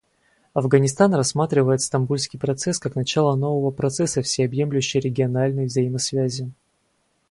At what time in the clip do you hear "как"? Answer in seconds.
2.79-2.95